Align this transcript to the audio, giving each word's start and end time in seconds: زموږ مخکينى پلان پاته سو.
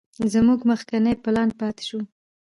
زموږ 0.33 0.59
مخکينى 0.71 1.13
پلان 1.23 1.49
پاته 1.59 1.83
سو. 1.89 1.99